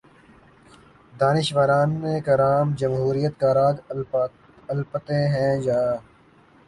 دانشوران 1.13 1.91
کرام 2.25 2.73
جمہوریت 2.79 3.33
کا 3.41 3.53
راگ 3.53 3.75
الاپتے 4.69 5.19
ہیں 5.33 5.53
یا 5.63 5.79